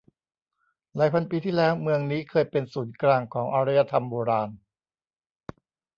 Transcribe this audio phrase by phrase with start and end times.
[0.95, 4.49] หลายพันปีที่แล้วเมืองนี้เคยเป็นศูนย์กลางของอารยธรรมโบราณ